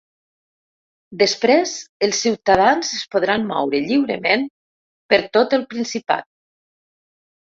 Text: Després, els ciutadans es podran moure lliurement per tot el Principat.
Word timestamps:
Després, 1.21 1.73
els 2.07 2.21
ciutadans 2.25 2.89
es 2.99 3.03
podran 3.15 3.45
moure 3.51 3.81
lliurement 3.89 4.47
per 5.13 5.21
tot 5.37 5.55
el 5.59 5.67
Principat. 5.75 6.27